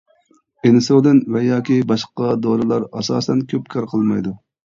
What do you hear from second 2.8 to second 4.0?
ئاساسەن كۆپ كار